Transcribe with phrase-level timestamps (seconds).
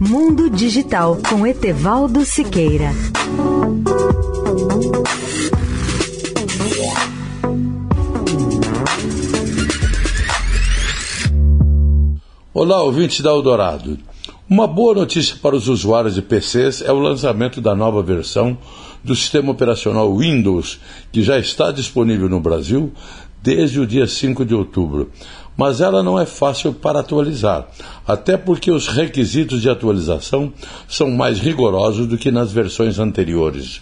[0.00, 2.92] Mundo Digital com Etevaldo Siqueira.
[12.54, 13.98] Olá, ouvintes da Eldorado.
[14.48, 18.56] Uma boa notícia para os usuários de PCs é o lançamento da nova versão
[19.02, 20.78] do sistema operacional Windows,
[21.10, 22.92] que já está disponível no Brasil
[23.42, 25.10] desde o dia 5 de outubro.
[25.56, 27.66] Mas ela não é fácil para atualizar,
[28.06, 30.52] até porque os requisitos de atualização
[30.88, 33.80] são mais rigorosos do que nas versões anteriores.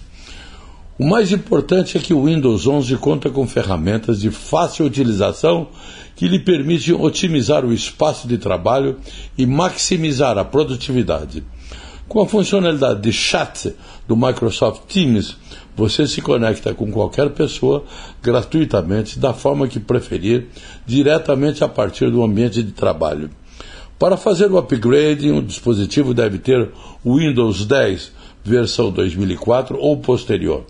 [0.99, 5.69] O mais importante é que o Windows 11 conta com ferramentas de fácil utilização
[6.15, 8.97] que lhe permitem otimizar o espaço de trabalho
[9.37, 11.45] e maximizar a produtividade.
[12.09, 13.75] Com a funcionalidade de chat
[14.09, 15.37] do Microsoft Teams,
[15.77, 17.85] você se conecta com qualquer pessoa
[18.23, 20.47] gratuitamente, da forma que preferir,
[20.87, 23.31] diretamente a partir do ambiente de trabalho.
[23.99, 26.71] Para fazer o upgrade, o dispositivo deve ter
[27.05, 28.13] Windows 10
[28.45, 30.65] versão 2004 ou posterior.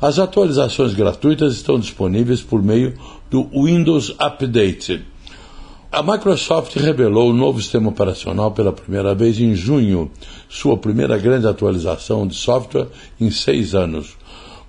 [0.00, 2.94] As atualizações gratuitas estão disponíveis por meio
[3.30, 5.04] do Windows Update.
[5.92, 10.08] A Microsoft revelou o novo sistema operacional pela primeira vez em junho,
[10.48, 12.86] sua primeira grande atualização de software
[13.20, 14.16] em seis anos.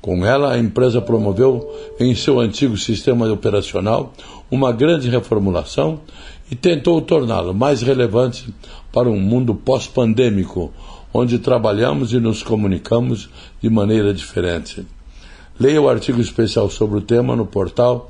[0.01, 4.13] Com ela, a empresa promoveu em seu antigo sistema operacional
[4.49, 6.01] uma grande reformulação
[6.49, 8.51] e tentou torná-lo mais relevante
[8.91, 10.73] para um mundo pós-pandêmico,
[11.13, 13.29] onde trabalhamos e nos comunicamos
[13.61, 14.83] de maneira diferente.
[15.59, 18.09] Leia o artigo especial sobre o tema no portal